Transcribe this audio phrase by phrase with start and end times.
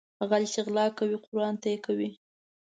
[0.29, 2.09] غل چې غلا کوي قرآن ته يې کوي